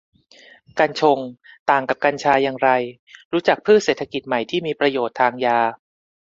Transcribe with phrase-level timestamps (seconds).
[0.79, 1.19] กัญชง
[1.69, 2.69] ต่างกับกัญชาอย่างไร
[3.33, 5.59] รู้จักพืชเศรษฐกิจใหม่ที่มีประโยชน์ทางยา